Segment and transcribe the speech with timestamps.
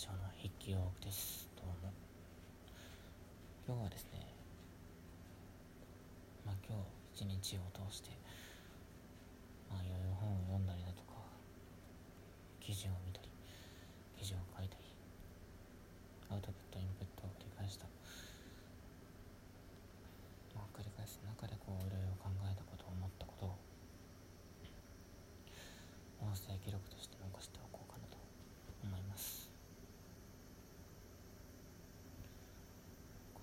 [0.00, 1.44] ジオの筆記用です。
[1.60, 1.92] どうも。
[3.68, 4.32] 今日はですね
[6.40, 6.72] まあ今
[7.12, 8.08] 日一日を通して
[9.68, 11.20] まあいろいろ本を読んだりだとか
[12.64, 13.28] 記事を見たり
[14.16, 14.88] 記事を書いたり
[16.32, 17.84] アウトプットインプットを繰り返した
[20.56, 23.52] まあ繰り返す中でこういろいろ考えたこと思ったことを
[26.24, 28.16] 音声記録として残しておこうかなと
[28.80, 29.50] 思います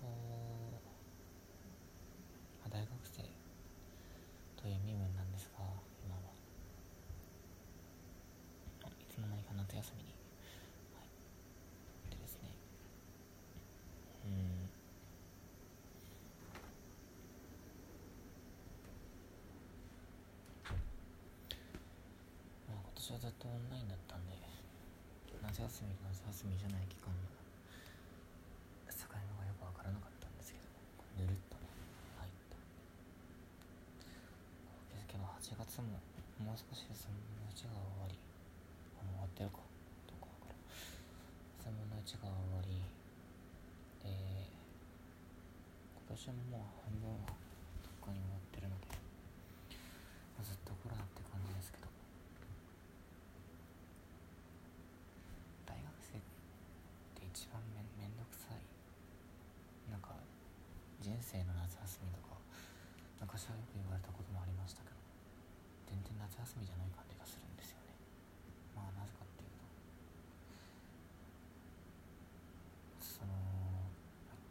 [0.00, 0.78] こう、
[2.62, 3.22] まあ、大学生
[4.56, 5.64] という身分なんですが
[6.06, 6.20] 今は
[8.86, 10.10] いつの間にか夏休みに、
[10.98, 11.06] はい、
[12.10, 12.50] でですね。
[14.26, 14.66] うん。
[22.66, 24.34] まあ今年はずっとオンラインだったんで
[25.46, 27.22] 夏休み夏休みじゃない期間の
[28.90, 30.66] 境目がよく分からなかったんですけど
[31.22, 31.70] ぬるっとね
[32.18, 32.58] 入った
[34.90, 34.98] で。
[34.98, 36.02] すけど8月も
[36.42, 38.18] もう少しで3分の1が終わり。
[39.18, 39.58] 終わってるか
[40.06, 42.78] どこか分からん3分の1が終わり
[44.06, 47.34] で今年ももう半分は
[47.82, 48.94] とっくに終わってるので、
[50.38, 51.90] まあずっとコロナって感じですけど
[55.66, 56.22] 大学生っ
[57.18, 58.62] て一番めめんどくさい。
[59.90, 60.14] なんか
[61.00, 62.36] 人生の夏休みとか
[63.20, 64.96] 昔はよく言われたこともありましたけど
[65.88, 67.96] 全然夏休みじゃない感じがするんですよね
[68.76, 69.64] まあなぜかっていうと
[73.00, 73.32] その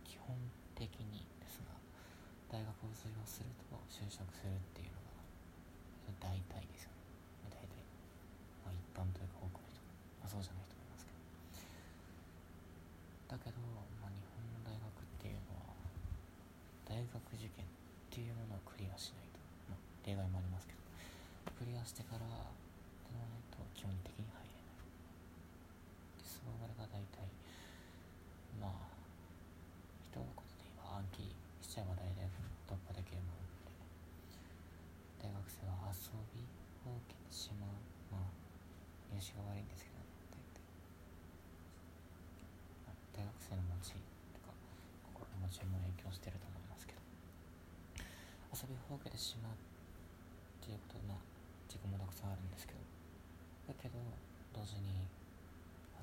[0.02, 0.34] 基本
[0.74, 1.78] 的にですが
[2.50, 5.14] 大学を卒業すると就職するっていうのが
[6.18, 6.96] 大体ですよ
[7.46, 7.78] ね大体
[8.66, 9.80] まあ一般というか多くの人、
[10.20, 11.22] まあ、そうじゃない人もいますけど
[13.42, 13.58] けど、
[14.02, 15.74] まあ、日本の大学っていうのは
[16.86, 17.68] 大学受験っ
[18.10, 19.40] ていうものをクリアしないと、
[19.70, 20.82] まあ、例外もありますけど
[21.58, 22.34] クリアしてからで
[23.16, 24.86] ないと基本的に入れない
[26.18, 27.26] でそれが大体
[28.60, 28.94] まあ
[30.02, 31.30] 一言で言えば暗記
[31.62, 32.26] しちゃえば大体
[32.68, 36.42] 突破できるもので大学生は遊び
[36.86, 37.70] を受けてしまう。
[38.12, 38.48] まあ
[39.14, 39.98] 入試が悪いんですけど
[40.36, 40.46] 大
[43.16, 43.96] 体まあ大学生の持ち
[44.36, 44.52] とか
[45.16, 47.00] 心の持ちも影響してると思いますけど。
[48.52, 51.24] 遊びを受けてしまうっていうことまあ
[51.72, 52.80] 自分もたくさんあるんですけど。
[53.68, 54.00] だけど
[54.56, 55.04] 同時に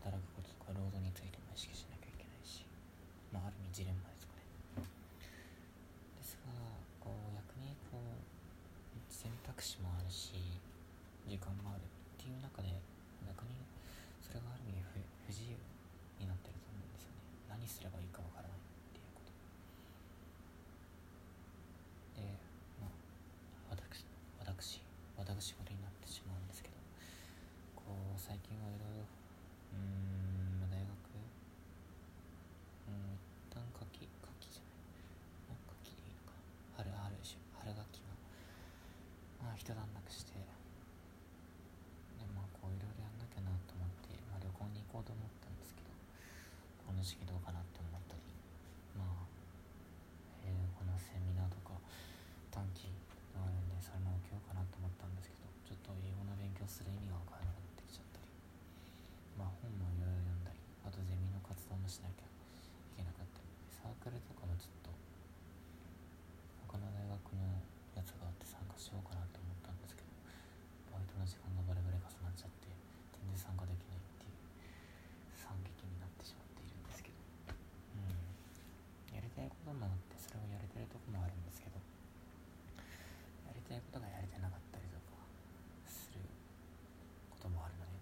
[0.00, 2.65] 働くこととか労働についても意識しなきゃいけないし
[3.33, 4.44] まあある意味ジレンマですかね
[6.21, 6.53] ですが
[7.00, 8.21] こう逆にこう
[9.09, 10.37] 選択肢もあるし
[11.25, 11.88] 時間もあるっ
[12.21, 12.69] ていう中で
[13.25, 13.56] 逆に
[14.21, 15.56] それがある意味不不自由
[16.21, 19.33] になってると思うんですよね何すればいいかわからないっていうこと
[22.21, 22.28] で
[22.77, 22.93] まあ
[23.72, 24.04] 私
[24.44, 24.84] 私
[25.16, 26.77] 私事になってしまうんですけど
[27.77, 30.89] こう最近はいろいろうーんまあ大学
[32.89, 34.65] うん一旦夏季夏季じゃ
[35.48, 38.16] ない夏季でいいのかな春春春春学期は
[39.44, 40.44] まあ一段落してで
[42.36, 45.88] まあこういろいろやんなきゃなと思って、まあ、旅行に行こうと思ったんですけど
[46.84, 48.20] この時期どうかなって思ったり
[48.92, 49.24] まあ
[50.44, 51.80] 英語のセミナーとか
[52.53, 52.92] 短期
[53.32, 58.28] があるんでそれも受けようかなと思ったんですけどちょっと英語の勉強する意味が分からなくなってきちゃったり
[59.41, 64.92] まあ本もいろいろ読んだりあとゼミの活動もしなきゃいけなかったりサークルとかもちょっと
[66.69, 67.64] 他の大学の
[68.04, 70.12] つがあって参加しようかなと思ったんですけど
[70.92, 72.69] バイトの時間がバレバレ重なっちゃって
[73.16, 74.37] 全然参加できないっていう
[75.32, 77.16] 惨劇になってしまっているんですけど。
[77.97, 79.16] うん。
[79.16, 81.81] やりたいこともあってそれをやれてるとこもあるんですけど
[83.48, 85.16] やりたいことがやれてなかったりとか
[85.88, 86.21] する
[87.32, 87.97] こともあるので。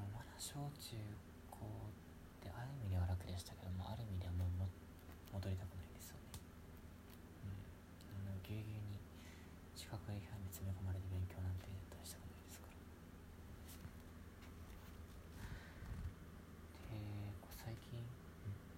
[0.00, 0.16] ん。
[0.16, 0.96] まだ小中
[3.32, 4.68] でしたけどもある意味ではもうも
[5.32, 6.36] 戻りたくないですよね。
[7.48, 7.56] う
[8.28, 8.28] ん。
[8.28, 9.00] あのぎゅうぎゅうに
[9.72, 12.76] 四角い部屋に詰め込まれて勉強なんて絶対したくないですから。
[16.92, 17.00] で
[17.56, 18.12] 最近ん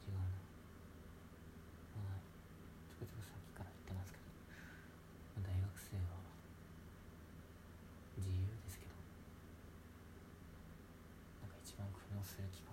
[0.07, 0.31] 違うな。
[1.99, 2.23] まあ
[2.87, 4.31] つくづくさっきから言ってますけど
[5.43, 6.23] 大学生は
[8.23, 8.95] 自由ですけど
[11.43, 12.71] なんか一番苦悩する期間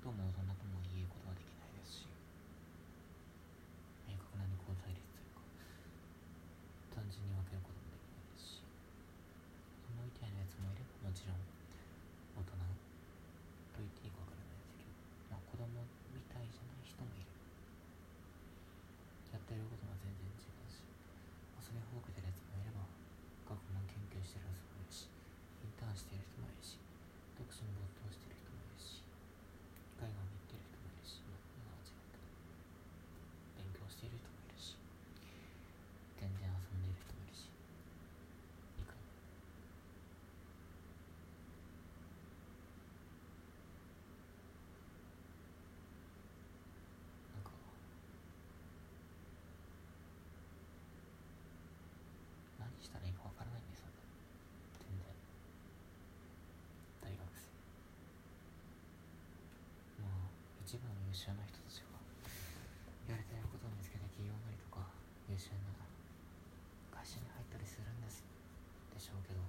[0.00, 2.08] こともそんなとも言えることはできないですし
[4.08, 5.44] 明確な二項対立というか
[6.96, 8.64] 単純に分けることもできないですし
[9.84, 11.44] 子供みたいなやつもいればもちろん
[12.32, 12.56] 大人
[13.76, 14.49] と言っていいか分からない。
[60.70, 61.98] 一部の優秀な人たちが
[63.10, 64.86] やりたいことを見つけて起業なりとか
[65.26, 65.74] 優秀な
[66.94, 68.22] 会社に入ったりするんです
[68.94, 69.42] でしょうけど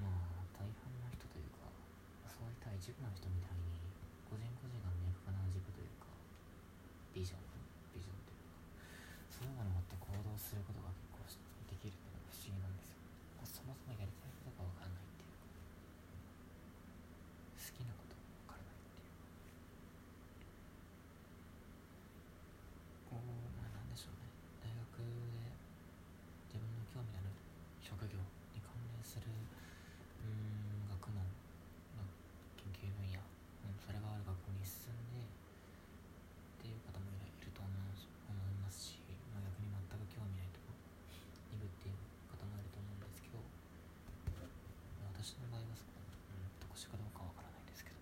[0.00, 1.68] まあ大半の人というか
[2.24, 3.68] そういった一部の人みたいに
[4.32, 6.08] 個人個人が明確な軸というか
[7.12, 7.44] ビジョン
[7.92, 8.64] ビジョンというか
[9.28, 11.20] そういうものを持って行動することが結構
[11.68, 13.04] できるっていうのが不思議なんですよ
[13.44, 15.44] そもそもやりたいことが分かんないっていうか
[17.60, 19.20] 好きなことが分からないっていうか
[23.10, 24.30] こうまあなんでしょうね
[24.62, 25.50] 大学で
[26.46, 27.34] 自分の興味のある
[27.82, 28.22] 職業
[28.54, 31.18] に関連するうーん学問
[31.98, 32.06] の
[32.54, 35.26] 研究分野、うん、それがある学部に進んでっ
[36.62, 39.02] ていう方もいると思うし思いますし、
[39.34, 40.70] まあ、逆に全く興味ないとこ
[41.50, 41.98] に行くっていう
[42.30, 43.42] 方もいると思うんですけど
[45.18, 47.98] 私の場合はそこ、うん、特殊かどうかわからないですけど、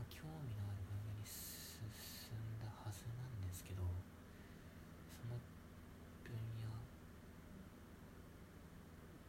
[0.00, 1.84] まあ、興味のある分野に進
[2.40, 5.36] んだはずなんですけどその
[6.26, 6.66] 分野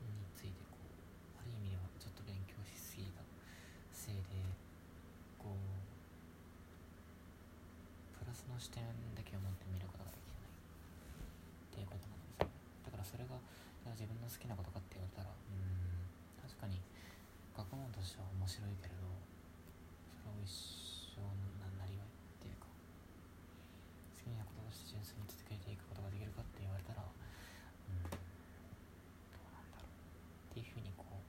[0.01, 0.85] についてこう
[1.39, 3.21] ある意味ではちょっと勉強しすぎた
[3.93, 4.41] せいで
[5.37, 5.59] こう
[8.17, 8.83] プラスの視点
[9.15, 12.51] だけを持って見ることができないっていうことなんですよ。
[12.83, 13.39] だからそれが
[13.95, 16.11] 自分の好きなことかって言われたらうん
[16.43, 16.83] 確かに
[17.55, 19.07] 学問としては面白いけれど
[20.19, 20.51] それを一
[21.15, 21.31] 生の
[21.63, 22.11] ななりわいっ
[22.43, 28.19] ていうか好きなこととして純粋に続けていくことができるかって言われたらうんど
[29.39, 29.95] うなんだろう
[30.51, 31.23] っていうふうにこう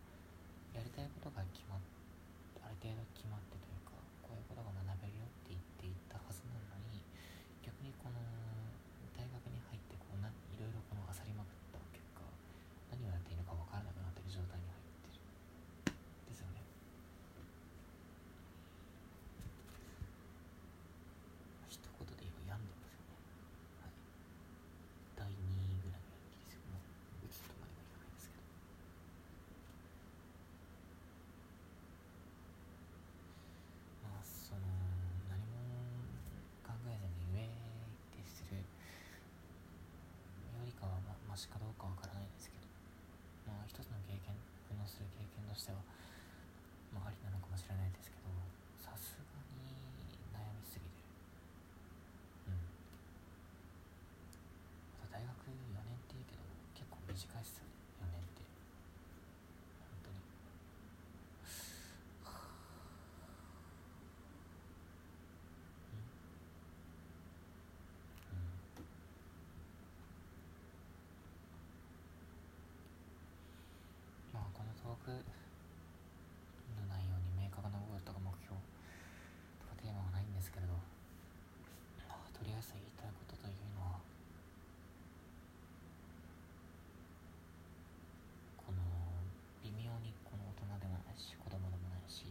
[0.77, 1.83] やりたいことが決まっ
[2.63, 3.95] ある程度決まってというか
[4.27, 7.01] こういうことが学べるよって言っていったはずなのに
[7.65, 8.19] 逆にこの
[9.17, 12.23] 大学に入ってこうないろいろこの漁りまくった結果
[12.95, 15.19] 何をやっていいのか分からなくなってる状態に入ってる
[16.31, 16.63] ですよね
[21.69, 23.19] 一言で言えば病んでますよね
[23.83, 23.95] はい
[25.19, 28.45] 第2位ぐらいの元気ですよもう打つとまではいかないですけど
[34.03, 34.61] まあその
[35.31, 35.63] 何も
[36.67, 37.49] 考えずに上っ
[38.13, 38.65] てするよ
[40.67, 42.69] りかはまマシかどうかわからないですけど。
[43.49, 44.37] まあ一つの経験
[44.69, 45.81] 苦悩する経験としては
[46.93, 48.29] まあありなのかもしれないですけど
[48.77, 49.65] さすがに
[50.29, 51.09] 悩みすぎてる。
[52.53, 52.69] うん。
[55.01, 55.33] また大学
[55.73, 56.45] 4年っていうけど
[56.77, 57.73] 結構短いっすよね。
[58.05, 58.45] 4年って
[59.89, 60.21] 本当に
[68.33, 68.37] う
[74.37, 74.63] んまあこ
[75.19, 78.57] の内容に明確なゴールとか目標
[79.61, 80.73] とかテーマはないんですけれど、
[82.09, 84.01] まあ、とりあえず言いたいことというのは
[88.57, 88.81] この
[89.61, 92.31] 微妙にこの大人でもないし子供でもないし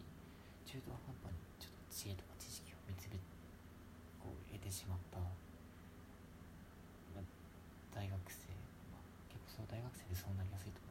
[0.65, 3.19] 中途半端にちょっと知恵とか知識を見つめ
[4.17, 5.29] こう得てしまった、ま
[7.19, 7.25] あ
[7.91, 8.49] 大学生、
[8.89, 10.87] まあ、結構そう大学生でそうなりやすいと思う。
[10.87, 10.90] んですけどな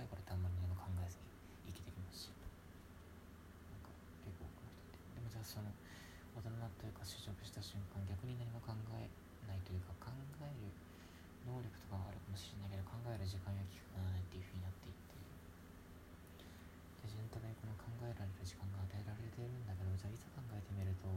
[0.00, 2.32] 若い頃ってあんまり何も考えずに生きてきますし。
[2.32, 3.92] なんか
[4.24, 5.12] 結構多くの人って。
[5.12, 5.68] でもじゃあその
[6.32, 9.12] 大人というか就職した瞬間逆に何も考え
[9.44, 10.08] ないというか考
[10.40, 10.72] える
[11.44, 15.12] 能力とかはあるかもしれないけど考える時間や期間がないっていうふうになっていって。
[17.04, 21.12] で自分のためにこの考えられる時間が与えられているんだけどじゃあいざ考えてみると